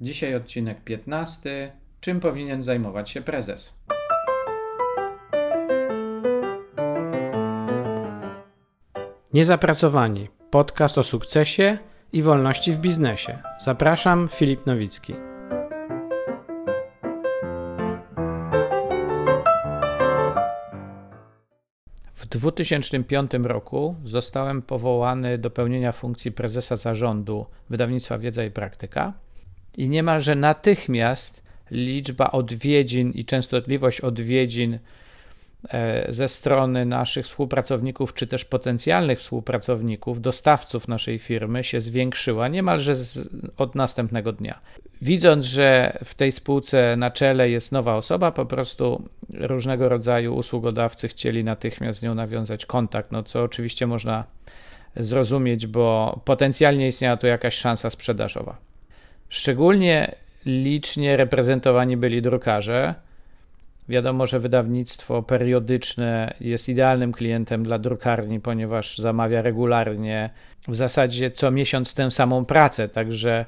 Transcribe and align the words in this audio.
Dzisiaj 0.00 0.34
odcinek 0.34 0.84
15. 0.84 1.72
Czym 2.00 2.20
powinien 2.20 2.62
zajmować 2.62 3.10
się 3.10 3.22
prezes? 3.22 3.74
Niezapracowani. 9.32 10.28
Podcast 10.50 10.98
o 10.98 11.02
sukcesie 11.02 11.78
i 12.12 12.22
wolności 12.22 12.72
w 12.72 12.78
biznesie. 12.78 13.38
Zapraszam, 13.60 14.28
Filip 14.32 14.66
Nowicki. 14.66 15.14
W 22.12 22.26
2005 22.26 23.30
roku 23.42 23.96
zostałem 24.04 24.62
powołany 24.62 25.38
do 25.38 25.50
pełnienia 25.50 25.92
funkcji 25.92 26.32
prezesa 26.32 26.76
zarządu 26.76 27.46
wydawnictwa 27.70 28.18
Wiedza 28.18 28.44
i 28.44 28.50
Praktyka 28.50 29.12
i 29.78 29.88
niemalże 29.88 30.34
natychmiast 30.34 31.42
liczba 31.70 32.30
odwiedzin 32.30 33.12
i 33.12 33.24
częstotliwość 33.24 34.00
odwiedzin 34.00 34.78
e, 35.70 36.12
ze 36.12 36.28
strony 36.28 36.86
naszych 36.86 37.26
współpracowników, 37.26 38.14
czy 38.14 38.26
też 38.26 38.44
potencjalnych 38.44 39.18
współpracowników, 39.18 40.20
dostawców 40.20 40.88
naszej 40.88 41.18
firmy 41.18 41.64
się 41.64 41.80
zwiększyła 41.80 42.48
niemalże 42.48 42.96
z, 42.96 43.28
od 43.56 43.74
następnego 43.74 44.32
dnia. 44.32 44.60
Widząc, 45.02 45.44
że 45.44 45.98
w 46.04 46.14
tej 46.14 46.32
spółce 46.32 46.96
na 46.96 47.10
czele 47.10 47.50
jest 47.50 47.72
nowa 47.72 47.96
osoba, 47.96 48.32
po 48.32 48.46
prostu 48.46 49.08
różnego 49.30 49.88
rodzaju 49.88 50.36
usługodawcy 50.36 51.08
chcieli 51.08 51.44
natychmiast 51.44 52.00
z 52.00 52.02
nią 52.02 52.14
nawiązać 52.14 52.66
kontakt, 52.66 53.12
no 53.12 53.22
co 53.22 53.42
oczywiście 53.42 53.86
można 53.86 54.24
zrozumieć, 54.96 55.66
bo 55.66 56.20
potencjalnie 56.24 56.88
istniała 56.88 57.16
tu 57.16 57.26
jakaś 57.26 57.54
szansa 57.54 57.90
sprzedażowa. 57.90 58.67
Szczególnie 59.28 60.14
licznie 60.46 61.16
reprezentowani 61.16 61.96
byli 61.96 62.22
drukarze. 62.22 62.94
Wiadomo, 63.88 64.26
że 64.26 64.40
wydawnictwo 64.40 65.22
periodyczne 65.22 66.34
jest 66.40 66.68
idealnym 66.68 67.12
klientem 67.12 67.62
dla 67.62 67.78
drukarni, 67.78 68.40
ponieważ 68.40 68.98
zamawia 68.98 69.42
regularnie, 69.42 70.30
w 70.68 70.74
zasadzie 70.74 71.30
co 71.30 71.50
miesiąc 71.50 71.94
tę 71.94 72.10
samą 72.10 72.44
pracę, 72.44 72.88
także 72.88 73.46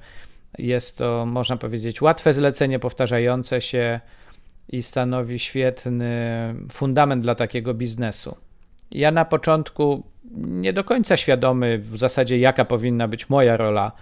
jest 0.58 0.98
to, 0.98 1.26
można 1.26 1.56
powiedzieć, 1.56 2.02
łatwe 2.02 2.34
zlecenie, 2.34 2.78
powtarzające 2.78 3.60
się 3.60 4.00
i 4.68 4.82
stanowi 4.82 5.38
świetny 5.38 6.14
fundament 6.72 7.22
dla 7.22 7.34
takiego 7.34 7.74
biznesu. 7.74 8.36
Ja 8.90 9.10
na 9.10 9.24
początku 9.24 10.02
nie 10.34 10.72
do 10.72 10.84
końca 10.84 11.16
świadomy 11.16 11.78
w 11.78 11.96
zasadzie, 11.96 12.38
jaka 12.38 12.64
powinna 12.64 13.08
być 13.08 13.28
moja 13.28 13.56
rola 13.56 13.92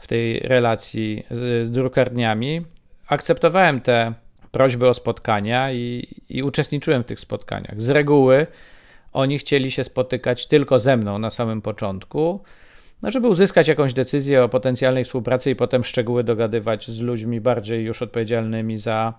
w 0.00 0.06
tej 0.06 0.38
relacji 0.38 1.26
z 1.30 1.70
drukarniami. 1.70 2.60
Akceptowałem 3.08 3.80
te 3.80 4.12
prośby 4.50 4.88
o 4.88 4.94
spotkania 4.94 5.72
i, 5.72 6.08
i 6.28 6.42
uczestniczyłem 6.42 7.02
w 7.02 7.06
tych 7.06 7.20
spotkaniach. 7.20 7.82
Z 7.82 7.88
reguły 7.88 8.46
oni 9.12 9.38
chcieli 9.38 9.70
się 9.70 9.84
spotykać 9.84 10.46
tylko 10.46 10.78
ze 10.78 10.96
mną 10.96 11.18
na 11.18 11.30
samym 11.30 11.62
początku, 11.62 12.40
no 13.02 13.10
żeby 13.10 13.28
uzyskać 13.28 13.68
jakąś 13.68 13.94
decyzję 13.94 14.44
o 14.44 14.48
potencjalnej 14.48 15.04
współpracy 15.04 15.50
i 15.50 15.56
potem 15.56 15.84
szczegóły 15.84 16.24
dogadywać 16.24 16.90
z 16.90 17.00
ludźmi 17.00 17.40
bardziej 17.40 17.84
już 17.84 18.02
odpowiedzialnymi 18.02 18.78
za 18.78 19.14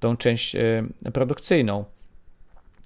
tą 0.00 0.16
część 0.16 0.56
e, 0.56 0.84
produkcyjną. 1.12 1.84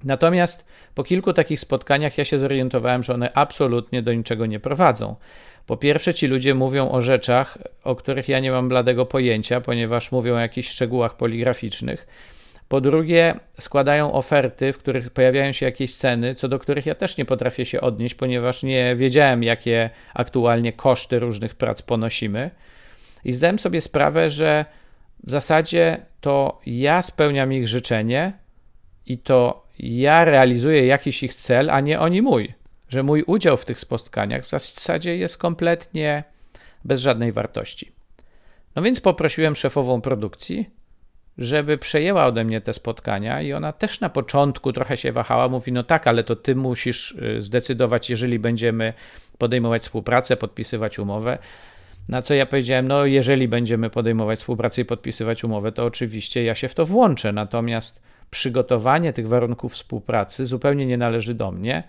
Natomiast 0.05 0.67
po 0.95 1.05
kilku 1.05 1.33
takich 1.33 1.61
spotkaniach 1.61 2.19
ja 2.19 2.25
się 2.25 2.39
zorientowałem, 2.39 3.03
że 3.03 3.15
one 3.15 3.33
absolutnie 3.35 4.03
do 4.03 4.15
niczego 4.15 4.47
nie 4.47 4.61
prowadzą. 4.61 5.17
Po 5.67 5.77
pierwsze, 5.77 6.15
ci 6.15 6.27
ludzie 6.27 6.55
mówią 6.55 6.91
o 6.91 7.03
rzeczach, 7.03 7.59
o 7.85 7.97
których 7.97 8.29
ja 8.29 8.41
nie 8.41 8.51
mam 8.51 8.69
bladego 8.69 9.07
pojęcia, 9.07 9.61
ponieważ 9.61 10.13
mówią 10.13 10.35
o 10.35 10.39
jakichś 10.39 10.69
szczegółach 10.69 11.17
poligraficznych. 11.17 12.07
Po 12.69 12.81
drugie, 12.81 13.35
składają 13.59 14.13
oferty, 14.13 14.73
w 14.73 14.79
których 14.79 15.11
pojawiają 15.11 15.53
się 15.53 15.67
jakieś 15.67 15.97
ceny, 15.97 16.35
co 16.35 16.49
do 16.49 16.59
których 16.59 16.87
ja 16.87 16.95
też 16.95 17.17
nie 17.17 17.25
potrafię 17.25 17.67
się 17.67 17.81
odnieść, 17.81 18.15
ponieważ 18.15 18.63
nie 18.63 18.97
wiedziałem, 18.97 19.43
jakie 19.43 19.91
aktualnie 20.15 20.73
koszty 20.73 21.19
różnych 21.19 21.55
prac 21.55 21.83
ponosimy. 21.83 22.51
I 23.25 23.33
zdałem 23.33 23.59
sobie 23.59 23.81
sprawę, 23.81 24.31
że 24.31 24.65
w 25.25 25.31
zasadzie 25.31 25.97
to 26.21 26.61
ja 26.67 27.03
spełniam 27.03 27.53
ich 27.53 27.69
życzenie 27.69 28.33
i 29.07 29.19
to 29.19 29.67
ja 29.83 30.25
realizuję 30.25 30.87
jakiś 30.87 31.23
ich 31.23 31.35
cel, 31.35 31.71
a 31.71 31.81
nie 31.81 32.01
oni 32.01 32.23
mój 32.23 32.55
że 32.91 33.03
mój 33.03 33.23
udział 33.23 33.57
w 33.57 33.65
tych 33.65 33.81
spotkaniach 33.81 34.43
w 34.43 34.49
zasadzie 34.49 35.17
jest 35.17 35.37
kompletnie 35.37 36.25
bez 36.85 37.01
żadnej 37.01 37.33
wartości. 37.33 37.93
No 38.77 38.83
więc 38.83 39.01
poprosiłem 39.01 39.57
szefową 39.57 40.01
produkcji, 40.01 40.71
żeby 41.39 41.79
przejęła 41.79 42.25
ode 42.25 42.45
mnie 42.45 42.61
te 42.61 42.73
spotkania, 42.73 43.43
i 43.43 43.53
ona 43.53 43.73
też 43.73 44.01
na 44.01 44.09
początku 44.09 44.73
trochę 44.73 44.97
się 44.97 45.13
wahała. 45.13 45.49
Mówi: 45.49 45.73
No 45.73 45.83
tak, 45.83 46.07
ale 46.07 46.25
to 46.25 46.37
ty 46.37 46.57
musisz 46.57 47.13
y, 47.13 47.43
zdecydować, 47.43 48.11
jeżeli 48.11 48.39
będziemy 48.39 48.93
podejmować 49.39 49.83
współpracę, 49.83 50.37
podpisywać 50.37 50.99
umowę. 50.99 51.39
Na 52.09 52.23
co 52.23 52.35
ja 52.35 52.47
powiedziałem: 52.47 52.89
No, 52.89 53.07
jeżeli 53.07 53.49
będziemy 53.49 53.91
podejmować 53.91 54.39
współpracę 54.39 54.83
i 54.83 54.85
podpisywać 54.85 55.45
umowę, 55.45 55.73
to 55.73 55.85
oczywiście 55.85 56.45
ja 56.45 56.55
się 56.55 56.69
w 56.69 56.75
to 56.75 56.87
włączę. 56.87 57.33
Natomiast 57.33 58.03
przygotowanie 58.31 59.13
tych 59.13 59.29
warunków 59.29 59.73
współpracy 59.73 60.47
zupełnie 60.47 60.87
nie 60.87 60.97
należy 60.97 61.35
do 61.35 61.51
mnie. 61.51 61.83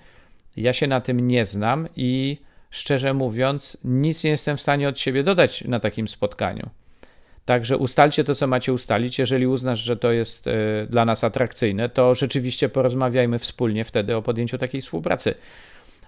Ja 0.58 0.74
się 0.74 0.88
na 0.88 1.02
tym 1.02 1.28
nie 1.28 1.46
znam 1.46 1.88
i 1.96 2.38
szczerze 2.70 3.14
mówiąc, 3.14 3.78
nic 3.84 4.24
nie 4.24 4.30
jestem 4.30 4.58
w 4.58 4.62
stanie 4.62 4.90
od 4.90 5.00
siebie 5.00 5.24
dodać 5.24 5.64
na 5.64 5.80
takim 5.80 6.08
spotkaniu. 6.08 6.70
Także 7.46 7.78
ustalcie 7.78 8.24
to, 8.24 8.36
co 8.36 8.48
macie 8.48 8.74
ustalić. 8.74 9.20
Jeżeli 9.20 9.48
uznasz, 9.48 9.80
że 9.80 9.98
to 9.98 10.12
jest 10.12 10.48
e, 10.48 10.52
dla 10.90 11.06
nas 11.06 11.24
atrakcyjne, 11.24 11.90
to 11.90 12.16
rzeczywiście 12.16 12.70
porozmawiajmy 12.70 13.40
wspólnie 13.40 13.86
wtedy 13.86 14.16
o 14.16 14.22
podjęciu 14.22 14.58
takiej 14.58 14.82
współpracy. 14.82 15.36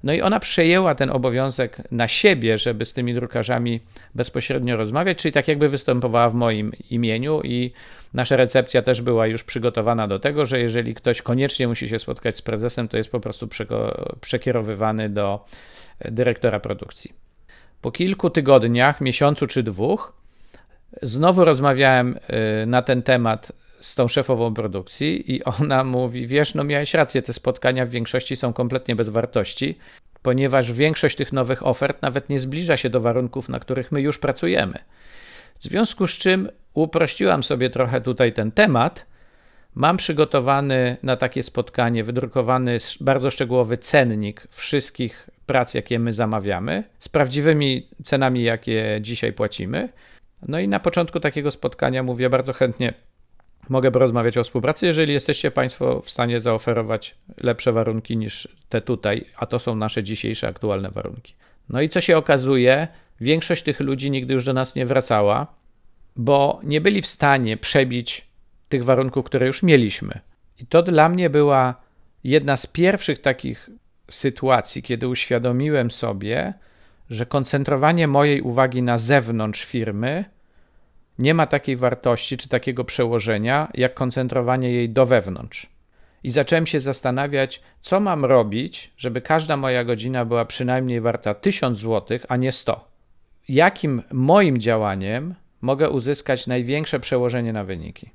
No 0.03 0.13
i 0.13 0.21
ona 0.21 0.39
przejęła 0.39 0.95
ten 0.95 1.09
obowiązek 1.09 1.77
na 1.91 2.07
siebie, 2.07 2.57
żeby 2.57 2.85
z 2.85 2.93
tymi 2.93 3.13
drukarzami 3.13 3.79
bezpośrednio 4.15 4.77
rozmawiać, 4.77 5.17
czyli 5.17 5.31
tak 5.31 5.47
jakby 5.47 5.69
występowała 5.69 6.29
w 6.29 6.33
moim 6.33 6.71
imieniu 6.89 7.41
i 7.43 7.71
nasza 8.13 8.35
recepcja 8.35 8.81
też 8.81 9.01
była 9.01 9.27
już 9.27 9.43
przygotowana 9.43 10.07
do 10.07 10.19
tego, 10.19 10.45
że 10.45 10.59
jeżeli 10.59 10.95
ktoś 10.95 11.21
koniecznie 11.21 11.67
musi 11.67 11.89
się 11.89 11.99
spotkać 11.99 12.35
z 12.35 12.41
prezesem, 12.41 12.87
to 12.87 12.97
jest 12.97 13.11
po 13.11 13.19
prostu 13.19 13.47
przekierowywany 14.21 15.09
do 15.09 15.45
dyrektora 16.05 16.59
produkcji. 16.59 17.13
Po 17.81 17.91
kilku 17.91 18.29
tygodniach, 18.29 19.01
miesiącu 19.01 19.47
czy 19.47 19.63
dwóch, 19.63 20.13
znowu 21.01 21.45
rozmawiałem 21.45 22.17
y, 22.63 22.65
na 22.65 22.81
ten 22.81 23.03
temat 23.03 23.51
z 23.83 23.95
tą 23.95 24.07
szefową 24.07 24.53
produkcji 24.53 25.35
i 25.35 25.43
ona 25.43 25.83
mówi: 25.83 26.27
Wiesz, 26.27 26.55
no 26.55 26.63
miałeś 26.63 26.93
rację, 26.93 27.21
te 27.21 27.33
spotkania 27.33 27.85
w 27.85 27.89
większości 27.89 28.35
są 28.35 28.53
kompletnie 28.53 28.95
bez 28.95 29.09
wartości, 29.09 29.77
ponieważ 30.21 30.71
większość 30.71 31.15
tych 31.15 31.33
nowych 31.33 31.67
ofert 31.67 32.01
nawet 32.01 32.29
nie 32.29 32.39
zbliża 32.39 32.77
się 32.77 32.89
do 32.89 32.99
warunków, 32.99 33.49
na 33.49 33.59
których 33.59 33.91
my 33.91 34.01
już 34.01 34.19
pracujemy. 34.19 34.79
W 35.59 35.63
związku 35.63 36.07
z 36.07 36.11
czym 36.11 36.49
uprościłam 36.73 37.43
sobie 37.43 37.69
trochę 37.69 38.01
tutaj 38.01 38.33
ten 38.33 38.51
temat. 38.51 39.05
Mam 39.75 39.97
przygotowany 39.97 40.97
na 41.03 41.17
takie 41.17 41.43
spotkanie, 41.43 42.03
wydrukowany 42.03 42.77
bardzo 43.01 43.31
szczegółowy 43.31 43.77
cennik 43.77 44.47
wszystkich 44.49 45.29
prac, 45.45 45.73
jakie 45.73 45.99
my 45.99 46.13
zamawiamy, 46.13 46.83
z 46.99 47.09
prawdziwymi 47.09 47.87
cenami, 48.03 48.43
jakie 48.43 48.99
dzisiaj 49.01 49.33
płacimy. 49.33 49.89
No 50.47 50.59
i 50.59 50.67
na 50.67 50.79
początku 50.79 51.19
takiego 51.19 51.51
spotkania 51.51 52.03
mówię 52.03 52.29
bardzo 52.29 52.53
chętnie 52.53 52.93
mogę 53.69 53.91
porozmawiać 53.91 54.37
o 54.37 54.43
współpracy, 54.43 54.85
jeżeli 54.85 55.13
jesteście 55.13 55.51
Państwo 55.51 56.01
w 56.01 56.09
stanie 56.09 56.41
zaoferować 56.41 57.15
lepsze 57.37 57.71
warunki 57.71 58.17
niż 58.17 58.47
te 58.69 58.81
tutaj, 58.81 59.25
a 59.37 59.45
to 59.45 59.59
są 59.59 59.75
nasze 59.75 60.03
dzisiejsze 60.03 60.47
aktualne 60.47 60.89
warunki. 60.89 61.33
No 61.69 61.81
i 61.81 61.89
co 61.89 62.01
się 62.01 62.17
okazuje, 62.17 62.87
większość 63.21 63.63
tych 63.63 63.79
ludzi 63.79 64.11
nigdy 64.11 64.33
już 64.33 64.45
do 64.45 64.53
nas 64.53 64.75
nie 64.75 64.85
wracała, 64.85 65.47
bo 66.15 66.59
nie 66.63 66.81
byli 66.81 67.01
w 67.01 67.07
stanie 67.07 67.57
przebić 67.57 68.27
tych 68.69 68.83
warunków, 68.83 69.25
które 69.25 69.47
już 69.47 69.63
mieliśmy. 69.63 70.19
I 70.59 70.65
to 70.65 70.83
dla 70.83 71.09
mnie 71.09 71.29
była 71.29 71.75
jedna 72.23 72.57
z 72.57 72.67
pierwszych 72.67 73.19
takich 73.19 73.69
sytuacji, 74.09 74.83
kiedy 74.83 75.07
uświadomiłem 75.07 75.91
sobie, 75.91 76.53
że 77.09 77.25
koncentrowanie 77.25 78.07
mojej 78.07 78.41
uwagi 78.41 78.81
na 78.81 78.97
zewnątrz 78.97 79.65
firmy 79.65 80.25
nie 81.19 81.33
ma 81.33 81.47
takiej 81.47 81.75
wartości 81.75 82.37
czy 82.37 82.49
takiego 82.49 82.83
przełożenia, 82.83 83.67
jak 83.73 83.93
koncentrowanie 83.93 84.71
jej 84.71 84.89
do 84.89 85.05
wewnątrz. 85.05 85.67
I 86.23 86.31
zacząłem 86.31 86.67
się 86.67 86.79
zastanawiać, 86.79 87.61
co 87.81 87.99
mam 87.99 88.25
robić, 88.25 88.91
żeby 88.97 89.21
każda 89.21 89.57
moja 89.57 89.83
godzina 89.83 90.25
była 90.25 90.45
przynajmniej 90.45 91.01
warta 91.01 91.33
1000 91.33 91.79
zł, 91.79 92.19
a 92.29 92.37
nie 92.37 92.51
100. 92.51 92.87
Jakim 93.49 94.01
moim 94.11 94.57
działaniem 94.57 95.35
mogę 95.61 95.89
uzyskać 95.89 96.47
największe 96.47 96.99
przełożenie 96.99 97.53
na 97.53 97.63
wyniki? 97.63 98.09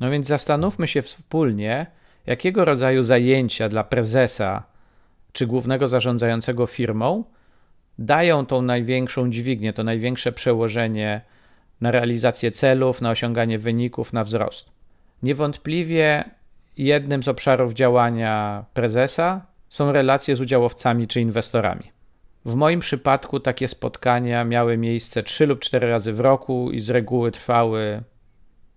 No 0.00 0.10
więc 0.10 0.26
zastanówmy 0.26 0.88
się 0.88 1.02
wspólnie, 1.02 1.86
jakiego 2.26 2.64
rodzaju 2.64 3.02
zajęcia 3.02 3.68
dla 3.68 3.84
prezesa 3.84 4.62
czy 5.32 5.46
głównego 5.46 5.88
zarządzającego 5.88 6.66
firmą 6.66 7.24
dają 7.98 8.46
tą 8.46 8.62
największą 8.62 9.30
dźwignię, 9.30 9.72
to 9.72 9.84
największe 9.84 10.32
przełożenie 10.32 11.20
na 11.84 11.90
realizację 11.90 12.50
celów, 12.50 13.00
na 13.00 13.10
osiąganie 13.10 13.58
wyników, 13.58 14.12
na 14.12 14.24
wzrost. 14.24 14.70
Niewątpliwie 15.22 16.24
jednym 16.76 17.22
z 17.22 17.28
obszarów 17.28 17.72
działania 17.72 18.64
prezesa 18.74 19.46
są 19.68 19.92
relacje 19.92 20.36
z 20.36 20.40
udziałowcami 20.40 21.06
czy 21.06 21.20
inwestorami. 21.20 21.92
W 22.44 22.54
moim 22.54 22.80
przypadku 22.80 23.40
takie 23.40 23.68
spotkania 23.68 24.44
miały 24.44 24.76
miejsce 24.76 25.22
3 25.22 25.46
lub 25.46 25.60
4 25.60 25.90
razy 25.90 26.12
w 26.12 26.20
roku 26.20 26.70
i 26.70 26.80
z 26.80 26.90
reguły 26.90 27.30
trwały 27.30 28.02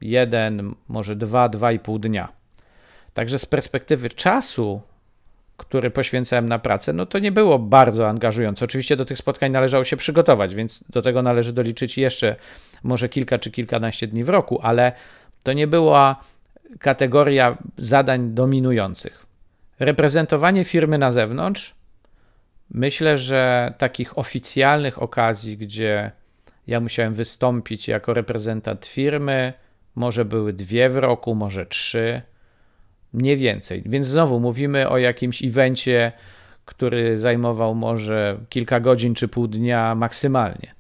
jeden, 0.02 0.76
może 0.88 1.16
dwa, 1.16 1.50
dwa 1.50 1.72
i 1.72 1.80
pół 1.80 2.00
dnia. 2.00 2.28
Także 3.14 3.40
z 3.40 3.46
perspektywy 3.46 4.10
czasu, 4.10 4.82
który 5.58 5.92
poświęcałem 5.92 6.50
na 6.50 6.60
pracę, 6.60 6.94
no 6.94 7.06
to 7.06 7.20
nie 7.20 7.32
było 7.32 7.60
bardzo 7.60 8.10
angażujące. 8.10 8.66
Oczywiście 8.66 8.96
do 8.96 9.06
tych 9.06 9.18
spotkań 9.18 9.52
należało 9.52 9.84
się 9.84 9.98
przygotować, 9.98 10.56
więc 10.56 10.84
do 10.90 11.02
tego 11.02 11.22
należy 11.22 11.54
doliczyć 11.54 11.98
jeszcze 11.98 12.36
może 12.84 13.10
kilka 13.10 13.40
czy 13.40 13.52
kilkanaście 13.52 14.08
dni 14.08 14.24
w 14.24 14.30
roku, 14.30 14.60
ale 14.62 14.92
to 15.44 15.54
nie 15.54 15.68
była 15.68 16.16
kategoria 16.80 17.58
zadań 17.78 18.34
dominujących. 18.34 19.26
Reprezentowanie 19.80 20.64
firmy 20.64 20.98
na 20.98 21.12
zewnątrz, 21.12 21.76
myślę, 22.70 23.18
że 23.18 23.74
takich 23.78 24.18
oficjalnych 24.18 25.02
okazji, 25.02 25.58
gdzie 25.58 26.12
ja 26.68 26.80
musiałem 26.80 27.14
wystąpić 27.14 27.88
jako 27.88 28.14
reprezentant 28.14 28.86
firmy, 28.86 29.54
może 29.96 30.26
były 30.26 30.54
dwie 30.54 30.90
w 30.90 30.98
roku, 30.98 31.36
może 31.36 31.66
trzy, 31.66 32.22
nie 33.14 33.38
więcej. 33.38 33.84
Więc 33.86 34.06
znowu 34.06 34.40
mówimy 34.40 34.90
o 34.90 34.98
jakimś 34.98 35.44
evencie, 35.44 36.12
który 36.66 37.20
zajmował 37.20 37.76
może 37.76 38.38
kilka 38.50 38.80
godzin 38.80 39.16
czy 39.16 39.28
pół 39.28 39.48
dnia 39.48 39.96
maksymalnie. 39.96 40.78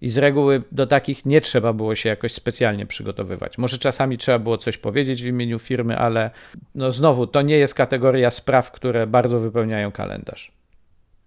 I 0.00 0.10
z 0.10 0.18
reguły 0.18 0.62
do 0.72 0.86
takich 0.86 1.26
nie 1.26 1.40
trzeba 1.40 1.72
było 1.72 1.94
się 1.94 2.08
jakoś 2.08 2.32
specjalnie 2.32 2.86
przygotowywać. 2.86 3.58
Może 3.58 3.78
czasami 3.78 4.18
trzeba 4.18 4.38
było 4.38 4.58
coś 4.58 4.78
powiedzieć 4.78 5.22
w 5.22 5.26
imieniu 5.26 5.58
firmy, 5.58 5.98
ale 5.98 6.30
no 6.74 6.92
znowu 6.92 7.26
to 7.26 7.42
nie 7.42 7.58
jest 7.58 7.74
kategoria 7.74 8.30
spraw, 8.30 8.70
które 8.70 9.06
bardzo 9.06 9.40
wypełniają 9.40 9.92
kalendarz. 9.92 10.52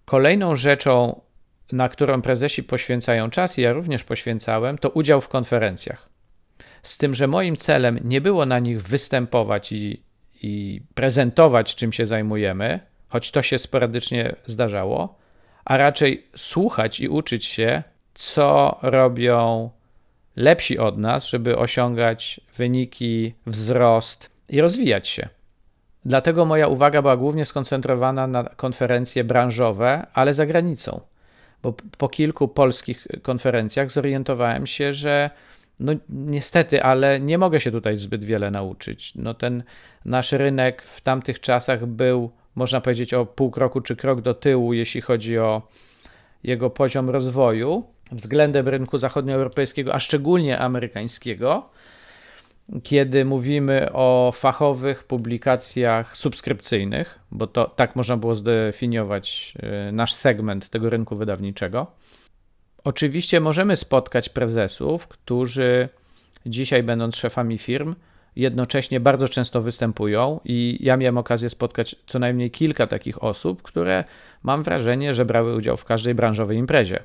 Kolejną 0.06 0.56
rzeczą, 0.56 1.22
na 1.72 1.90
którą 1.90 2.22
prezesi 2.22 2.64
poświęcają 2.64 3.30
czas, 3.30 3.58
i 3.58 3.62
ja 3.62 3.74
również 3.74 4.04
poświęcałem, 4.04 4.78
to 4.78 4.90
udział 4.90 5.22
w 5.22 5.30
konferencjach. 5.30 6.10
Z 6.84 6.98
tym, 6.98 7.16
że 7.16 7.28
moim 7.28 7.56
celem 7.56 8.00
nie 8.04 8.22
było 8.22 8.46
na 8.46 8.60
nich 8.60 8.82
występować 8.82 9.72
i, 9.72 10.04
i 10.46 10.82
prezentować, 10.94 11.76
czym 11.76 11.94
się 11.94 12.06
zajmujemy, 12.06 12.80
choć 13.10 13.32
to 13.32 13.42
się 13.42 13.60
sporadycznie 13.60 14.36
zdarzało, 14.46 15.16
a 15.66 15.78
raczej 15.78 16.28
słuchać 16.36 17.00
i 17.00 17.10
uczyć 17.10 17.46
się, 17.46 17.84
co 18.14 18.80
robią 18.82 19.70
lepsi 20.36 20.80
od 20.80 20.98
nas, 20.98 21.28
żeby 21.28 21.58
osiągać 21.58 22.42
wyniki, 22.58 23.34
wzrost 23.46 24.30
i 24.50 24.62
rozwijać 24.62 25.08
się. 25.08 25.30
Dlatego 26.06 26.46
moja 26.46 26.68
uwaga 26.68 27.02
była 27.02 27.18
głównie 27.18 27.46
skoncentrowana 27.46 28.28
na 28.28 28.44
konferencje 28.44 29.24
branżowe, 29.24 30.08
ale 30.14 30.34
za 30.34 30.46
granicą. 30.46 31.02
Bo 31.64 31.74
po 31.98 32.10
kilku 32.10 32.48
polskich 32.48 33.08
konferencjach 33.22 33.92
zorientowałem 33.92 34.68
się, 34.68 34.94
że 34.94 35.30
no 35.80 35.94
niestety, 36.10 36.84
ale 36.84 37.20
nie 37.20 37.38
mogę 37.38 37.62
się 37.62 37.72
tutaj 37.72 37.98
zbyt 37.98 38.24
wiele 38.24 38.52
nauczyć. 38.52 39.16
No 39.16 39.34
ten 39.34 39.64
nasz 40.06 40.32
rynek 40.32 40.82
w 40.82 41.02
tamtych 41.02 41.40
czasach 41.40 41.86
był, 41.86 42.32
można 42.56 42.82
powiedzieć, 42.82 43.14
o 43.14 43.26
pół 43.26 43.52
kroku 43.52 43.82
czy 43.82 43.96
krok 43.96 44.22
do 44.22 44.34
tyłu, 44.34 44.74
jeśli 44.74 45.02
chodzi 45.02 45.38
o 45.38 45.62
jego 46.44 46.70
poziom 46.70 47.10
rozwoju 47.10 47.84
względem 48.12 48.68
rynku 48.68 48.98
zachodnioeuropejskiego, 48.98 49.96
a 49.96 50.00
szczególnie 50.00 50.60
amerykańskiego, 50.60 51.70
kiedy 52.84 53.26
mówimy 53.26 53.94
o 53.94 54.32
fachowych 54.36 55.04
publikacjach 55.04 56.18
subskrypcyjnych, 56.18 57.20
bo 57.32 57.48
to 57.48 57.66
tak 57.66 57.96
można 57.96 58.18
było 58.18 58.36
zdefiniować 58.36 59.54
e, 59.60 59.92
nasz 59.92 60.14
segment 60.14 60.70
tego 60.70 60.90
rynku 60.90 61.16
wydawniczego. 61.16 61.92
Oczywiście 62.86 63.40
możemy 63.40 63.76
spotkać 63.76 64.30
prezesów, 64.30 65.08
którzy 65.08 65.90
dzisiaj, 66.46 66.84
będąc 66.84 67.16
szefami 67.16 67.58
firm, 67.58 67.96
jednocześnie 68.36 69.00
bardzo 69.00 69.28
często 69.28 69.62
występują, 69.62 70.40
i 70.46 70.78
ja 70.82 70.98
miałem 70.98 71.18
okazję 71.18 71.50
spotkać 71.50 71.96
co 72.08 72.20
najmniej 72.20 72.52
kilka 72.52 72.88
takich 72.88 73.24
osób, 73.24 73.62
które 73.62 74.04
mam 74.44 74.64
wrażenie, 74.64 75.14
że 75.14 75.26
brały 75.26 75.56
udział 75.56 75.78
w 75.78 75.86
każdej 75.86 76.16
branżowej 76.16 76.58
imprezie. 76.58 77.04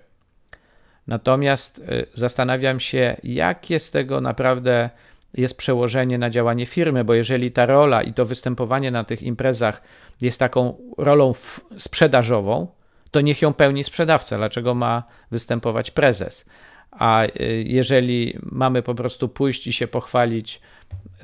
Natomiast 1.06 1.78
y, 1.78 2.06
zastanawiam 2.14 2.80
się, 2.80 3.16
jakie 3.22 3.80
z 3.80 3.90
tego 3.90 4.20
naprawdę 4.20 4.90
jest 5.34 5.56
przełożenie 5.56 6.18
na 6.18 6.30
działanie 6.30 6.66
firmy, 6.66 7.04
bo 7.04 7.14
jeżeli 7.14 7.52
ta 7.52 7.66
rola 7.66 8.02
i 8.02 8.12
to 8.12 8.24
występowanie 8.24 8.90
na 8.90 9.04
tych 9.04 9.22
imprezach 9.22 9.82
jest 10.20 10.38
taką 10.38 10.76
rolą 10.98 11.32
sprzedażową, 11.78 12.66
to 13.10 13.20
niech 13.20 13.42
ją 13.42 13.52
pełni 13.52 13.84
sprzedawca. 13.84 14.36
Dlaczego 14.36 14.74
ma 14.74 15.02
występować 15.30 15.90
prezes? 15.90 16.44
A 16.90 17.24
y, 17.24 17.64
jeżeli 17.66 18.38
mamy 18.42 18.82
po 18.82 18.94
prostu 18.94 19.28
pójść 19.28 19.66
i 19.66 19.72
się 19.72 19.88
pochwalić 19.88 20.60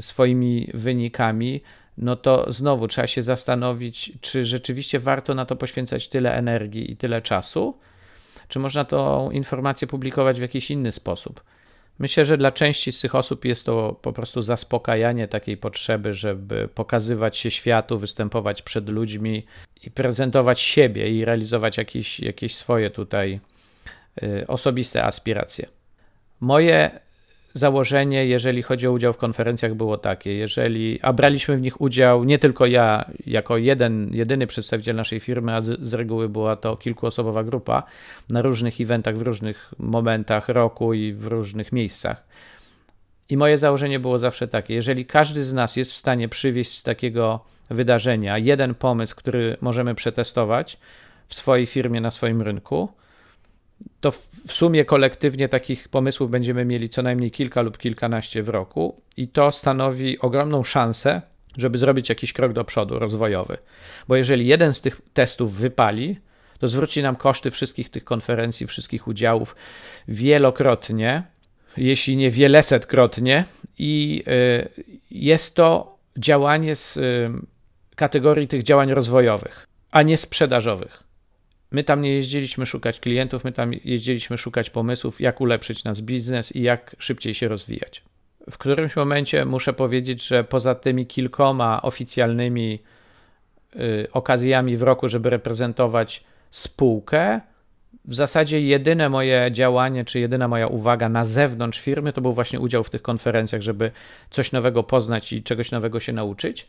swoimi 0.01 0.71
wynikami, 0.75 1.61
no 1.99 2.17
to 2.17 2.53
znowu 2.53 2.89
trzeba 2.89 3.07
się 3.07 3.23
zastanowić, 3.23 4.13
czy 4.21 4.45
rzeczywiście 4.45 5.01
warto 5.01 5.35
na 5.35 5.47
to 5.47 5.57
poświęcać 5.57 6.09
tyle 6.09 6.35
energii 6.35 6.93
i 6.93 6.97
tyle 6.97 7.23
czasu, 7.23 7.79
czy 8.49 8.59
można 8.59 8.85
tą 8.85 9.31
informację 9.31 9.89
publikować 9.89 10.39
w 10.39 10.43
jakiś 10.43 10.71
inny 10.71 10.93
sposób. 10.93 11.41
Myślę, 11.99 12.25
że 12.25 12.37
dla 12.37 12.53
części 12.53 12.93
z 12.93 13.01
tych 13.01 13.15
osób 13.15 13.45
jest 13.45 13.67
to 13.67 13.97
po 14.03 14.13
prostu 14.13 14.43
zaspokajanie 14.43 15.29
takiej 15.29 15.57
potrzeby, 15.57 16.15
żeby 16.15 16.69
pokazywać 16.75 17.37
się 17.37 17.51
światu, 17.51 17.99
występować 17.99 18.63
przed 18.63 18.89
ludźmi 18.89 19.47
i 19.85 19.91
prezentować 19.91 20.61
siebie 20.61 21.11
i 21.11 21.25
realizować 21.25 21.77
jakieś, 21.77 22.21
jakieś 22.21 22.57
swoje 22.57 22.91
tutaj 22.91 23.41
y, 24.23 24.47
osobiste 24.47 25.05
aspiracje. 25.05 25.69
Moje 26.41 27.01
założenie, 27.57 28.27
jeżeli 28.27 28.63
chodzi 28.63 28.87
o 28.87 28.93
udział 28.93 29.13
w 29.13 29.17
konferencjach, 29.17 29.75
było 29.75 29.99
takie, 29.99 30.35
jeżeli, 30.35 30.99
a 31.03 31.13
braliśmy 31.13 31.57
w 31.57 31.61
nich 31.61 31.81
udział 31.81 32.25
nie 32.25 32.39
tylko 32.39 32.67
ja, 32.67 33.05
jako 33.27 33.57
jeden, 33.57 34.11
jedyny 34.13 34.47
przedstawiciel 34.47 34.97
naszej 34.97 35.21
firmy, 35.21 35.55
a 35.55 35.63
z, 35.63 35.81
z 35.81 35.95
reguły 35.95 36.29
była 36.29 36.57
to 36.57 36.77
kilkuosobowa 36.77 37.45
grupa 37.45 37.83
na 38.31 38.43
różnych 38.43 38.81
eventach, 38.81 39.17
w 39.19 39.23
różnych 39.23 39.73
momentach 39.79 40.49
roku 40.49 40.95
i 40.95 41.13
w 41.13 41.27
różnych 41.27 41.73
miejscach. 41.73 42.27
I 43.29 43.37
moje 43.37 43.59
założenie 43.59 44.01
było 44.01 44.19
zawsze 44.19 44.49
takie: 44.49 44.75
jeżeli 44.75 45.07
każdy 45.07 45.45
z 45.45 45.53
nas 45.53 45.77
jest 45.77 45.91
w 45.91 45.95
stanie 45.95 46.29
przywieźć 46.29 46.79
z 46.79 46.83
takiego 46.83 47.41
wydarzenia 47.71 48.39
jeden 48.39 48.75
pomysł, 48.75 49.17
który 49.17 49.57
możemy 49.61 49.95
przetestować 49.95 50.79
w 51.27 51.35
swojej 51.35 51.67
firmie, 51.67 52.01
na 52.01 52.11
swoim 52.11 52.43
rynku, 52.43 52.89
to 54.01 54.11
w 54.47 54.53
sumie 54.53 54.85
kolektywnie 54.85 55.49
takich 55.49 55.89
pomysłów 55.89 56.31
będziemy 56.31 56.65
mieli 56.65 56.89
co 56.89 57.03
najmniej 57.03 57.31
kilka 57.31 57.63
lub 57.63 57.79
kilkanaście 57.79 58.43
w 58.43 58.49
roku, 58.49 59.01
i 59.17 59.29
to 59.29 59.53
stanowi 59.53 60.19
ogromną 60.19 60.65
szansę, 60.65 61.23
żeby 61.57 61.79
zrobić 61.79 62.09
jakiś 62.09 62.33
krok 62.33 62.53
do 62.53 62.65
przodu 62.65 62.99
rozwojowy. 62.99 63.59
Bo 64.09 64.17
jeżeli 64.17 64.47
jeden 64.47 64.75
z 64.75 64.81
tych 64.81 65.01
testów 65.13 65.55
wypali, 65.55 66.19
to 66.59 66.69
zwróci 66.69 67.03
nam 67.03 67.17
koszty 67.17 67.51
wszystkich 67.51 67.91
tych 67.91 68.05
konferencji, 68.05 68.67
wszystkich 68.67 69.09
udziałów 69.09 69.57
wielokrotnie, 70.09 71.23
jeśli 71.77 72.17
nie 72.17 72.31
wielesetkrotnie, 72.31 73.45
i 73.79 74.23
y, 74.29 74.85
jest 75.11 75.55
to 75.55 75.99
działanie 76.19 76.77
z 76.77 76.97
y, 76.97 77.31
kategorii 77.97 78.49
tych 78.49 78.63
działań 78.63 78.95
rozwojowych, 78.95 79.67
a 79.91 80.03
nie 80.03 80.17
sprzedażowych. 80.17 81.06
My 81.77 81.85
tam 81.85 82.03
nie 82.03 82.15
jeździliśmy 82.15 82.67
szukać 82.67 83.01
klientów, 83.01 83.45
my 83.45 83.53
tam 83.53 83.71
jeździliśmy 83.85 84.39
szukać 84.39 84.71
pomysłów, 84.71 85.21
jak 85.21 85.41
ulepszyć 85.41 85.85
nasz 85.85 86.03
biznes 86.03 86.57
i 86.57 86.63
jak 86.63 86.97
szybciej 86.99 87.35
się 87.35 87.49
rozwijać. 87.49 88.03
W 88.51 88.59
którymś 88.59 88.97
momencie 88.97 89.45
muszę 89.45 89.73
powiedzieć, 89.73 90.27
że 90.27 90.45
poza 90.45 90.75
tymi 90.75 91.07
kilkoma 91.07 91.83
oficjalnymi 91.83 92.79
y, 93.77 94.09
okazjami 94.13 94.77
w 94.77 94.83
roku, 94.83 95.09
żeby 95.09 95.31
reprezentować 95.31 96.25
spółkę, 96.51 97.41
w 98.05 98.15
zasadzie 98.15 98.61
jedyne 98.61 99.09
moje 99.09 99.49
działanie, 99.53 100.05
czy 100.05 100.21
jedyna 100.21 100.49
moja 100.49 100.67
uwaga 100.67 101.09
na 101.09 101.25
zewnątrz 101.25 101.81
firmy 101.81 102.13
to 102.13 102.21
był 102.21 102.33
właśnie 102.33 102.61
udział 102.61 102.85
w 102.85 102.91
tych 102.91 103.03
konferencjach, 103.03 103.63
żeby 103.63 103.91
coś 104.31 104.53
nowego 104.53 104.83
poznać 104.83 105.33
i 105.33 105.43
czegoś 105.43 105.71
nowego 105.71 106.01
się 106.01 106.13
nauczyć. 106.13 106.67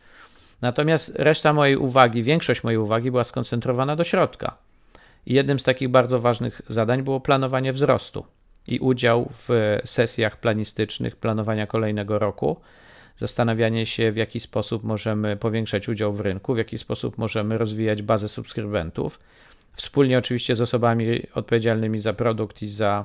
Natomiast 0.62 1.12
reszta 1.14 1.52
mojej 1.52 1.76
uwagi, 1.76 2.22
większość 2.22 2.64
mojej 2.64 2.78
uwagi 2.78 3.10
była 3.10 3.24
skoncentrowana 3.24 3.96
do 3.96 4.04
środka. 4.04 4.68
I 5.28 5.34
jednym 5.34 5.58
z 5.58 5.64
takich 5.64 5.88
bardzo 5.88 6.18
ważnych 6.18 6.62
zadań 6.68 7.02
było 7.02 7.20
planowanie 7.20 7.72
wzrostu 7.72 8.24
i 8.66 8.78
udział 8.78 9.28
w 9.32 9.78
sesjach 9.84 10.40
planistycznych 10.40 11.16
planowania 11.16 11.66
kolejnego 11.66 12.18
roku, 12.18 12.56
zastanawianie 13.18 13.86
się, 13.86 14.12
w 14.12 14.16
jaki 14.16 14.40
sposób 14.40 14.84
możemy 14.84 15.36
powiększać 15.36 15.88
udział 15.88 16.12
w 16.12 16.20
rynku, 16.20 16.54
w 16.54 16.58
jaki 16.58 16.78
sposób 16.78 17.18
możemy 17.18 17.58
rozwijać 17.58 18.02
bazę 18.02 18.28
subskrybentów, 18.28 19.20
wspólnie 19.72 20.18
oczywiście 20.18 20.56
z 20.56 20.60
osobami 20.60 21.22
odpowiedzialnymi 21.34 22.00
za 22.00 22.12
produkt 22.12 22.62
i 22.62 22.68
za 22.68 23.04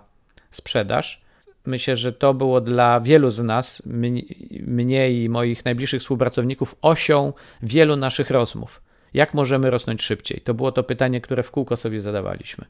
sprzedaż. 0.51 1.21
myślę, 1.65 1.95
że 1.95 2.13
to 2.13 2.33
było 2.33 2.61
dla 2.61 2.99
wielu 2.99 3.31
z 3.31 3.39
nas, 3.39 3.83
mnie 3.85 5.11
i 5.11 5.29
moich 5.29 5.65
najbliższych 5.65 6.01
współpracowników, 6.01 6.75
osią 6.81 7.33
wielu 7.63 7.95
naszych 7.95 8.29
rozmów. 8.29 8.81
Jak 9.13 9.33
możemy 9.33 9.69
rosnąć 9.69 10.03
szybciej? 10.03 10.41
To 10.41 10.53
było 10.53 10.71
to 10.71 10.83
pytanie, 10.83 11.21
które 11.21 11.43
w 11.43 11.51
kółko 11.51 11.77
sobie 11.77 12.01
zadawaliśmy. 12.01 12.65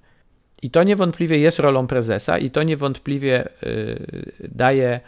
I 0.62 0.72
to 0.72 0.84
niewątpliwie 0.84 1.38
jest 1.38 1.60
rolą 1.60 1.88
prezesa, 1.88 2.38
i 2.38 2.50
to 2.50 2.64
niewątpliwie 2.64 3.48
y, 3.64 4.32
daje 4.40 5.00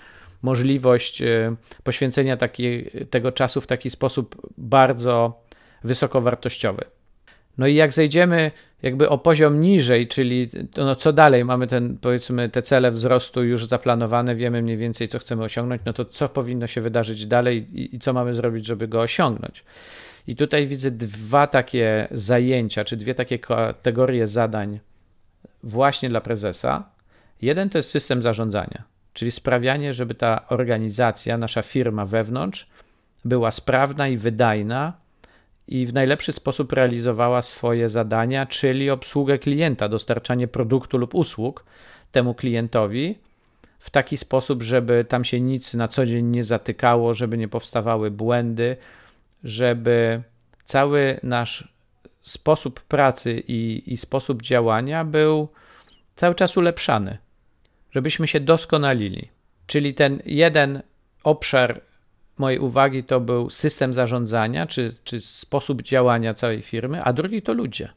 możliwość 0.42 1.22
y, 1.22 1.56
poświęcenia 1.84 2.38
taki, 2.38 2.84
tego 3.10 3.32
czasu 3.32 3.62
w 3.62 3.68
taki 3.68 3.90
sposób 3.90 4.42
bardzo 4.58 5.44
wysokowartościowy. 5.84 6.86
No 7.58 7.68
i 7.68 7.76
jak 7.76 7.94
zejdziemy 7.94 8.52
jakby 8.82 9.10
o 9.10 9.18
poziom 9.18 9.62
niżej, 9.62 10.08
czyli 10.08 10.50
no 10.78 10.96
co 10.96 11.14
dalej, 11.14 11.46
mamy 11.46 11.68
ten, 11.68 11.98
powiedzmy 11.98 12.50
te 12.50 12.62
cele 12.62 12.92
wzrostu 12.92 13.44
już 13.44 13.66
zaplanowane, 13.66 14.36
wiemy 14.36 14.62
mniej 14.62 14.78
więcej 14.78 15.08
co 15.08 15.20
chcemy 15.20 15.44
osiągnąć, 15.44 15.82
no 15.86 15.94
to 15.94 16.06
co 16.06 16.30
powinno 16.30 16.68
się 16.68 16.82
wydarzyć 16.82 17.28
dalej 17.28 17.66
i, 17.74 17.96
i 17.96 18.00
co 18.00 18.14
mamy 18.14 18.36
zrobić, 18.36 18.66
żeby 18.66 18.88
go 18.88 19.02
osiągnąć. 19.02 19.64
I 20.28 20.36
tutaj 20.36 20.68
widzę 20.68 20.92
dwa 20.92 21.48
takie 21.48 22.08
zajęcia, 22.12 22.86
czy 22.86 22.98
dwie 22.98 23.16
takie 23.16 23.40
kategorie 23.40 24.28
zadań 24.28 24.80
właśnie 25.64 26.10
dla 26.10 26.22
prezesa. 26.22 26.90
Jeden 27.42 27.70
to 27.70 27.78
jest 27.78 27.90
system 27.90 28.22
zarządzania, 28.22 28.84
czyli 29.14 29.32
sprawianie, 29.32 29.94
żeby 29.94 30.16
ta 30.16 30.48
organizacja, 30.50 31.38
nasza 31.38 31.62
firma 31.62 32.06
wewnątrz 32.06 32.68
była 33.26 33.52
sprawna 33.52 34.08
i 34.08 34.18
wydajna 34.18 34.94
i 35.68 35.86
w 35.86 35.94
najlepszy 35.94 36.34
sposób 36.34 36.72
realizowała 36.72 37.42
swoje 37.42 37.90
zadania, 37.90 38.46
czyli 38.46 38.90
obsługę 38.90 39.40
klienta, 39.40 39.90
dostarczanie 39.90 40.48
produktu 40.48 40.98
lub 40.98 41.16
usług 41.16 41.66
temu 42.12 42.34
klientowi 42.34 43.16
w 43.80 43.90
taki 43.90 44.18
sposób, 44.18 44.64
żeby 44.64 45.06
tam 45.10 45.24
się 45.24 45.42
nic 45.42 45.74
na 45.74 45.88
co 45.88 46.06
dzień 46.06 46.26
nie 46.26 46.44
zatykało, 46.44 47.14
żeby 47.14 47.38
nie 47.38 47.48
powstawały 47.48 48.12
błędy, 48.12 48.78
żeby 49.46 50.22
cały 50.64 51.20
nasz 51.24 51.74
sposób 52.22 52.82
pracy 52.82 53.44
i, 53.48 53.84
i 53.94 53.98
sposób 53.98 54.42
działania 54.42 55.06
był 55.06 55.48
cały 56.16 56.36
czas 56.36 56.58
ulepszany, 56.58 57.18
żebyśmy 57.92 58.28
się 58.28 58.40
doskonalili. 58.40 59.30
Czyli 59.68 59.94
ten 59.94 60.22
jeden 60.26 60.82
obszar 61.24 61.82
mojej 62.38 62.60
uwagi 62.60 63.04
to 63.04 63.20
był 63.20 63.50
system 63.50 63.94
zarządzania, 63.94 64.68
czy, 64.68 64.94
czy 65.04 65.22
sposób 65.22 65.82
działania 65.82 66.34
całej 66.34 66.62
firmy, 66.62 67.04
a 67.04 67.14
drugi 67.14 67.42
to 67.42 67.54
ludzie. 67.54 67.90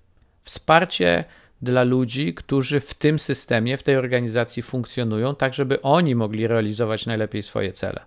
Wsparcie 0.43 1.25
dla 1.63 1.83
ludzi, 1.83 2.35
którzy 2.35 2.81
w 2.81 2.95
tym 2.95 3.19
systemie, 3.19 3.77
w 3.77 3.83
tej 3.83 3.97
organizacji 3.97 4.63
funkcjonują, 4.63 5.35
tak 5.35 5.55
żeby 5.55 5.83
oni 5.83 6.15
mogli 6.15 6.47
realizować 6.47 7.07
najlepiej 7.07 7.43
swoje 7.43 7.73
cele. 7.73 8.01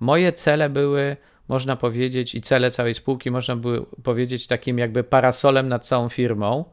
Moje 0.00 0.32
cele 0.32 0.70
były, 0.70 1.16
można 1.50 1.76
powiedzieć, 1.76 2.34
i 2.34 2.40
cele 2.40 2.70
całej 2.70 2.94
spółki, 2.94 3.30
można 3.30 3.56
by 3.56 3.82
powiedzieć, 4.02 4.46
takim 4.46 4.78
jakby 4.78 5.04
parasolem 5.04 5.68
nad 5.68 5.86
całą 5.86 6.08
firmą, 6.08 6.64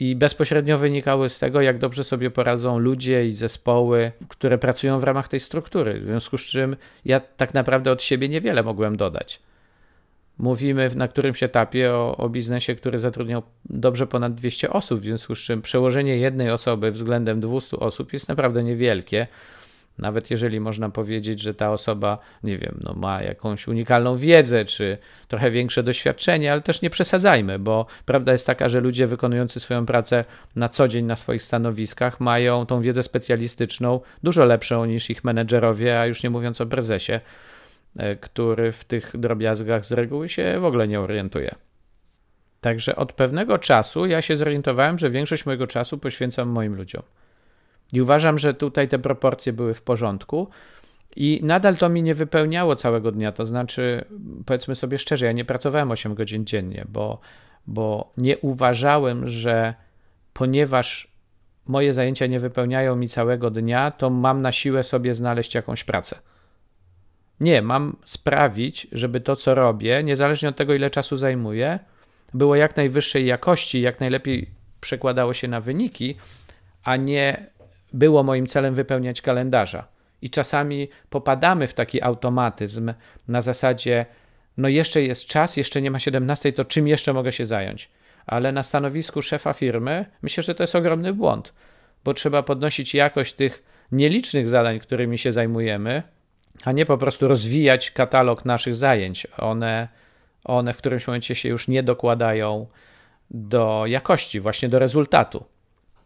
i 0.00 0.16
bezpośrednio 0.16 0.78
wynikały 0.78 1.30
z 1.30 1.38
tego, 1.38 1.60
jak 1.60 1.78
dobrze 1.78 2.04
sobie 2.04 2.30
poradzą 2.30 2.78
ludzie 2.78 3.26
i 3.26 3.34
zespoły, 3.34 4.12
które 4.28 4.58
pracują 4.58 4.98
w 4.98 5.04
ramach 5.04 5.28
tej 5.28 5.40
struktury. 5.40 6.00
W 6.00 6.04
związku 6.04 6.38
z 6.38 6.40
czym 6.40 6.76
ja 7.04 7.20
tak 7.20 7.54
naprawdę 7.54 7.92
od 7.92 8.02
siebie 8.02 8.28
niewiele 8.28 8.62
mogłem 8.62 8.96
dodać. 8.96 9.40
Mówimy 10.38 10.90
na 10.94 11.08
którymś 11.08 11.42
etapie 11.42 11.94
o, 11.94 12.16
o 12.16 12.28
biznesie, 12.28 12.74
który 12.74 12.98
zatrudniał 12.98 13.42
dobrze 13.64 14.06
ponad 14.06 14.34
200 14.34 14.70
osób, 14.70 15.00
w 15.00 15.04
związku 15.04 15.34
z 15.34 15.38
czym 15.38 15.62
przełożenie 15.62 16.16
jednej 16.16 16.50
osoby 16.50 16.90
względem 16.90 17.40
200 17.40 17.76
osób 17.76 18.12
jest 18.12 18.28
naprawdę 18.28 18.64
niewielkie. 18.64 19.26
Nawet 20.02 20.30
jeżeli 20.30 20.60
można 20.60 20.88
powiedzieć, 20.88 21.40
że 21.40 21.54
ta 21.54 21.72
osoba, 21.72 22.18
nie 22.42 22.58
wiem, 22.58 22.80
no 22.84 22.94
ma 22.94 23.22
jakąś 23.22 23.68
unikalną 23.68 24.16
wiedzę, 24.16 24.64
czy 24.64 24.98
trochę 25.28 25.50
większe 25.50 25.82
doświadczenie, 25.82 26.52
ale 26.52 26.60
też 26.60 26.82
nie 26.82 26.90
przesadzajmy, 26.90 27.58
bo 27.58 27.86
prawda 28.04 28.32
jest 28.32 28.46
taka, 28.46 28.68
że 28.68 28.80
ludzie 28.80 29.06
wykonujący 29.06 29.60
swoją 29.60 29.86
pracę 29.86 30.24
na 30.56 30.68
co 30.68 30.88
dzień 30.88 31.04
na 31.04 31.16
swoich 31.16 31.42
stanowiskach 31.42 32.20
mają 32.20 32.66
tą 32.66 32.82
wiedzę 32.82 33.02
specjalistyczną 33.02 34.00
dużo 34.22 34.44
lepszą 34.44 34.84
niż 34.84 35.10
ich 35.10 35.24
menedżerowie, 35.24 36.00
a 36.00 36.06
już 36.06 36.22
nie 36.22 36.30
mówiąc 36.30 36.60
o 36.60 36.66
prezesie, 36.66 37.20
e, 37.96 38.16
który 38.16 38.72
w 38.72 38.84
tych 38.84 39.16
drobiazgach 39.18 39.86
z 39.86 39.92
reguły 39.92 40.28
się 40.28 40.60
w 40.60 40.64
ogóle 40.64 40.88
nie 40.88 41.00
orientuje. 41.00 41.54
Także 42.60 42.96
od 42.96 43.12
pewnego 43.12 43.58
czasu 43.58 44.06
ja 44.06 44.22
się 44.22 44.36
zorientowałem, 44.36 44.98
że 44.98 45.10
większość 45.10 45.46
mojego 45.46 45.66
czasu 45.66 45.98
poświęcam 45.98 46.48
moim 46.48 46.74
ludziom. 46.74 47.02
I 47.92 48.00
uważam, 48.00 48.38
że 48.38 48.54
tutaj 48.54 48.88
te 48.88 48.98
proporcje 48.98 49.52
były 49.52 49.74
w 49.74 49.82
porządku. 49.82 50.48
I 51.16 51.40
nadal 51.42 51.76
to 51.76 51.88
mi 51.88 52.02
nie 52.02 52.14
wypełniało 52.14 52.76
całego 52.76 53.12
dnia. 53.12 53.32
To 53.32 53.46
znaczy, 53.46 54.04
powiedzmy 54.46 54.76
sobie 54.76 54.98
szczerze, 54.98 55.26
ja 55.26 55.32
nie 55.32 55.44
pracowałem 55.44 55.90
8 55.90 56.14
godzin 56.14 56.46
dziennie, 56.46 56.84
bo, 56.88 57.20
bo 57.66 58.12
nie 58.16 58.38
uważałem, 58.38 59.28
że 59.28 59.74
ponieważ 60.32 61.12
moje 61.66 61.92
zajęcia 61.92 62.26
nie 62.26 62.40
wypełniają 62.40 62.96
mi 62.96 63.08
całego 63.08 63.50
dnia, 63.50 63.90
to 63.90 64.10
mam 64.10 64.42
na 64.42 64.52
siłę 64.52 64.82
sobie 64.82 65.14
znaleźć 65.14 65.54
jakąś 65.54 65.84
pracę. 65.84 66.18
Nie, 67.40 67.62
mam 67.62 67.96
sprawić, 68.04 68.86
żeby 68.92 69.20
to, 69.20 69.36
co 69.36 69.54
robię, 69.54 70.02
niezależnie 70.02 70.48
od 70.48 70.56
tego, 70.56 70.74
ile 70.74 70.90
czasu 70.90 71.16
zajmuję, 71.16 71.78
było 72.34 72.56
jak 72.56 72.76
najwyższej 72.76 73.26
jakości, 73.26 73.80
jak 73.80 74.00
najlepiej 74.00 74.50
przekładało 74.80 75.34
się 75.34 75.48
na 75.48 75.60
wyniki, 75.60 76.16
a 76.84 76.96
nie 76.96 77.46
było 77.92 78.22
moim 78.22 78.46
celem 78.46 78.74
wypełniać 78.74 79.22
kalendarza. 79.22 79.88
I 80.22 80.30
czasami 80.30 80.88
popadamy 81.10 81.66
w 81.66 81.74
taki 81.74 82.02
automatyzm 82.02 82.92
na 83.28 83.42
zasadzie, 83.42 84.06
no 84.56 84.68
jeszcze 84.68 85.02
jest 85.02 85.26
czas, 85.26 85.56
jeszcze 85.56 85.82
nie 85.82 85.90
ma 85.90 85.98
17, 85.98 86.52
to 86.52 86.64
czym 86.64 86.88
jeszcze 86.88 87.12
mogę 87.12 87.32
się 87.32 87.46
zająć? 87.46 87.90
Ale 88.26 88.52
na 88.52 88.62
stanowisku 88.62 89.22
szefa 89.22 89.52
firmy 89.52 90.04
myślę, 90.22 90.42
że 90.42 90.54
to 90.54 90.62
jest 90.62 90.74
ogromny 90.74 91.12
błąd, 91.12 91.52
bo 92.04 92.14
trzeba 92.14 92.42
podnosić 92.42 92.94
jakość 92.94 93.34
tych 93.34 93.62
nielicznych 93.92 94.48
zadań, 94.48 94.80
którymi 94.80 95.18
się 95.18 95.32
zajmujemy, 95.32 96.02
a 96.64 96.72
nie 96.72 96.86
po 96.86 96.98
prostu 96.98 97.28
rozwijać 97.28 97.90
katalog 97.90 98.44
naszych 98.44 98.74
zajęć. 98.74 99.26
One, 99.38 99.88
one 100.44 100.72
w 100.72 100.76
którymś 100.76 101.06
momencie 101.06 101.34
się 101.34 101.48
już 101.48 101.68
nie 101.68 101.82
dokładają 101.82 102.66
do 103.30 103.84
jakości, 103.86 104.40
właśnie 104.40 104.68
do 104.68 104.78
rezultatu. 104.78 105.44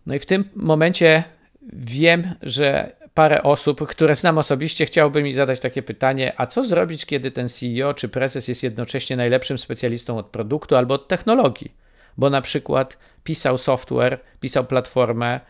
No 0.06 0.14
i 0.14 0.18
w 0.18 0.26
tym 0.26 0.44
momencie 0.54 1.24
wiem, 1.72 2.34
że 2.42 2.96
parę 3.14 3.42
osób, 3.42 3.86
które 3.86 4.16
znam 4.16 4.38
osobiście, 4.38 4.86
chciałoby 4.86 5.22
mi 5.22 5.34
zadać 5.34 5.60
takie 5.60 5.82
pytanie: 5.82 6.32
a 6.36 6.46
co 6.46 6.64
zrobić, 6.64 7.06
kiedy 7.06 7.30
ten 7.30 7.48
CEO 7.48 7.94
czy 7.94 8.08
prezes 8.08 8.48
jest 8.48 8.62
jednocześnie 8.62 9.16
najlepszym 9.16 9.58
specjalistą 9.58 10.18
od 10.18 10.26
produktu 10.26 10.76
albo 10.76 10.94
od 10.94 11.08
technologii? 11.08 11.72
Bo 12.16 12.30
na 12.30 12.40
przykład 12.40 12.98
pisał 13.24 13.58
software, 13.58 14.20
pisał 14.40 14.64
platformę 14.64 15.40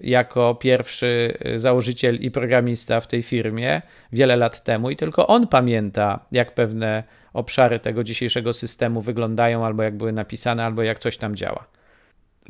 jako 0.00 0.54
pierwszy 0.54 1.38
y, 1.46 1.60
założyciel 1.60 2.16
i 2.16 2.30
programista 2.30 3.00
w 3.00 3.06
tej 3.06 3.22
firmie 3.22 3.82
wiele 4.12 4.36
lat 4.36 4.64
temu, 4.64 4.90
i 4.90 4.96
tylko 4.96 5.26
on 5.26 5.46
pamięta, 5.46 6.26
jak 6.32 6.54
pewne 6.54 7.02
obszary 7.32 7.78
tego 7.78 8.04
dzisiejszego 8.04 8.52
systemu 8.52 9.00
wyglądają, 9.00 9.66
albo 9.66 9.82
jak 9.82 9.96
były 9.96 10.12
napisane, 10.12 10.64
albo 10.64 10.82
jak 10.82 10.98
coś 10.98 11.16
tam 11.18 11.36
działa. 11.36 11.66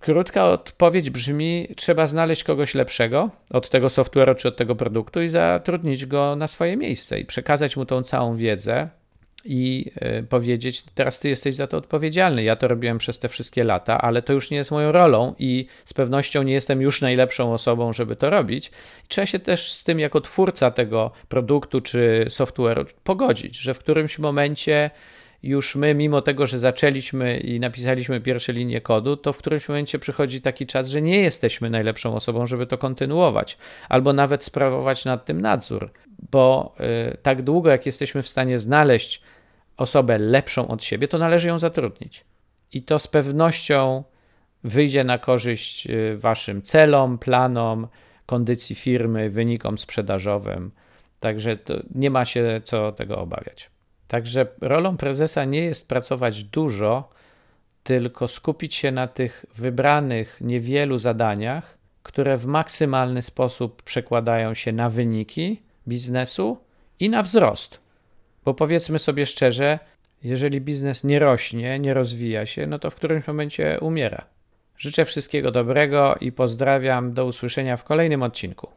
Krótka 0.00 0.44
odpowiedź 0.46 1.10
brzmi: 1.10 1.68
trzeba 1.76 2.06
znaleźć 2.06 2.44
kogoś 2.44 2.74
lepszego 2.74 3.30
od 3.50 3.70
tego 3.70 3.86
software'u 3.86 4.34
czy 4.34 4.48
od 4.48 4.56
tego 4.56 4.74
produktu 4.74 5.22
i 5.22 5.28
zatrudnić 5.28 6.06
go 6.06 6.36
na 6.36 6.48
swoje 6.48 6.76
miejsce 6.76 7.20
i 7.20 7.24
przekazać 7.24 7.76
mu 7.76 7.86
tą 7.86 8.02
całą 8.02 8.36
wiedzę 8.36 8.88
i 9.44 9.90
y, 10.20 10.22
powiedzieć: 10.22 10.82
Teraz 10.94 11.20
ty 11.20 11.28
jesteś 11.28 11.54
za 11.54 11.66
to 11.66 11.76
odpowiedzialny. 11.76 12.42
Ja 12.42 12.56
to 12.56 12.68
robiłem 12.68 12.98
przez 12.98 13.18
te 13.18 13.28
wszystkie 13.28 13.64
lata, 13.64 14.00
ale 14.00 14.22
to 14.22 14.32
już 14.32 14.50
nie 14.50 14.56
jest 14.56 14.70
moją 14.70 14.92
rolą 14.92 15.34
i 15.38 15.66
z 15.84 15.94
pewnością 15.94 16.42
nie 16.42 16.52
jestem 16.52 16.80
już 16.80 17.00
najlepszą 17.00 17.52
osobą, 17.52 17.92
żeby 17.92 18.16
to 18.16 18.30
robić. 18.30 18.70
Trzeba 19.08 19.26
się 19.26 19.38
też 19.38 19.72
z 19.72 19.84
tym, 19.84 20.00
jako 20.00 20.20
twórca 20.20 20.70
tego 20.70 21.10
produktu 21.28 21.80
czy 21.80 22.24
software'u, 22.28 22.86
pogodzić, 23.04 23.56
że 23.56 23.74
w 23.74 23.78
którymś 23.78 24.18
momencie 24.18 24.90
już 25.46 25.76
my, 25.76 25.94
mimo 25.94 26.22
tego, 26.22 26.46
że 26.46 26.58
zaczęliśmy 26.58 27.38
i 27.38 27.60
napisaliśmy 27.60 28.20
pierwsze 28.20 28.52
linie 28.52 28.80
kodu, 28.80 29.16
to 29.16 29.32
w 29.32 29.38
którymś 29.38 29.68
momencie 29.68 29.98
przychodzi 29.98 30.40
taki 30.40 30.66
czas, 30.66 30.88
że 30.88 31.02
nie 31.02 31.20
jesteśmy 31.20 31.70
najlepszą 31.70 32.14
osobą, 32.14 32.46
żeby 32.46 32.66
to 32.66 32.78
kontynuować, 32.78 33.58
albo 33.88 34.12
nawet 34.12 34.44
sprawować 34.44 35.04
nad 35.04 35.24
tym 35.24 35.40
nadzór, 35.40 35.90
bo 36.30 36.74
y, 37.12 37.16
tak 37.22 37.42
długo, 37.42 37.70
jak 37.70 37.86
jesteśmy 37.86 38.22
w 38.22 38.28
stanie 38.28 38.58
znaleźć 38.58 39.22
osobę 39.76 40.18
lepszą 40.18 40.68
od 40.68 40.84
siebie, 40.84 41.08
to 41.08 41.18
należy 41.18 41.48
ją 41.48 41.58
zatrudnić. 41.58 42.24
I 42.72 42.82
to 42.82 42.98
z 42.98 43.08
pewnością 43.08 44.04
wyjdzie 44.64 45.04
na 45.04 45.18
korzyść 45.18 45.86
y, 45.86 46.16
waszym 46.16 46.62
celom, 46.62 47.18
planom, 47.18 47.88
kondycji 48.26 48.76
firmy, 48.76 49.30
wynikom 49.30 49.78
sprzedażowym. 49.78 50.70
Także 51.20 51.58
nie 51.94 52.10
ma 52.10 52.24
się 52.24 52.60
co 52.64 52.92
tego 52.92 53.18
obawiać. 53.18 53.75
Także 54.08 54.46
rolą 54.60 54.96
prezesa 54.96 55.44
nie 55.44 55.60
jest 55.60 55.88
pracować 55.88 56.44
dużo, 56.44 57.08
tylko 57.82 58.28
skupić 58.28 58.74
się 58.74 58.92
na 58.92 59.06
tych 59.06 59.46
wybranych 59.54 60.38
niewielu 60.40 60.98
zadaniach, 60.98 61.78
które 62.02 62.36
w 62.36 62.46
maksymalny 62.46 63.22
sposób 63.22 63.82
przekładają 63.82 64.54
się 64.54 64.72
na 64.72 64.90
wyniki 64.90 65.62
biznesu 65.88 66.58
i 67.00 67.10
na 67.10 67.22
wzrost. 67.22 67.80
Bo 68.44 68.54
powiedzmy 68.54 68.98
sobie 68.98 69.26
szczerze, 69.26 69.78
jeżeli 70.22 70.60
biznes 70.60 71.04
nie 71.04 71.18
rośnie, 71.18 71.78
nie 71.78 71.94
rozwija 71.94 72.46
się, 72.46 72.66
no 72.66 72.78
to 72.78 72.90
w 72.90 72.94
którymś 72.94 73.26
momencie 73.26 73.78
umiera. 73.80 74.26
Życzę 74.78 75.04
wszystkiego 75.04 75.50
dobrego 75.50 76.16
i 76.20 76.32
pozdrawiam. 76.32 77.12
Do 77.12 77.26
usłyszenia 77.26 77.76
w 77.76 77.84
kolejnym 77.84 78.22
odcinku. 78.22 78.68